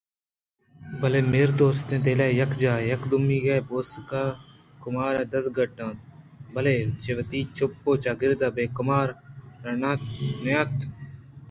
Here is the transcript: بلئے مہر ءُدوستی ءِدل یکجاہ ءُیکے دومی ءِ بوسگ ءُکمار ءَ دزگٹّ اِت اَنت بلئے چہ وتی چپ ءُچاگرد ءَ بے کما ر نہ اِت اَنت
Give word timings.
بلئے 0.99 1.21
مہر 1.31 1.49
ءُدوستی 1.53 1.95
ءِدل 1.97 2.19
یکجاہ 2.39 2.79
ءُیکے 2.85 3.07
دومی 3.09 3.37
ءِ 3.55 3.65
بوسگ 3.67 4.11
ءُکمار 4.23 5.13
ءَ 5.21 5.29
دزگٹّ 5.31 5.59
اِت 5.71 5.79
اَنت 5.83 5.99
بلئے 6.53 6.77
چہ 7.01 7.11
وتی 7.17 7.39
چپ 7.55 7.75
ءُچاگرد 7.89 8.41
ءَ 8.47 8.55
بے 8.55 8.63
کما 8.75 8.99
ر 9.63 9.65
نہ 9.81 9.91
اِت 9.93 10.03
اَنت 10.45 10.77